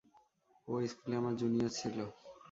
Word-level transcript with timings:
ও 0.67 0.73
স্কুলে 0.91 1.15
আমার 1.19 1.33
জুনিয়র 1.39 1.71
ছিল। 1.79 1.97